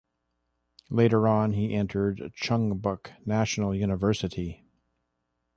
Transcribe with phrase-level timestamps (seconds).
[0.89, 4.65] Later on, he entered Chungbuk National University.